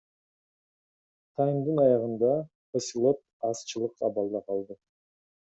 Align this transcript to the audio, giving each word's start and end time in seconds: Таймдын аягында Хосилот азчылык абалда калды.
Таймдын 1.41 1.83
аягында 1.83 2.31
Хосилот 2.71 3.23
азчылык 3.51 4.05
абалда 4.11 4.45
калды. 4.51 4.83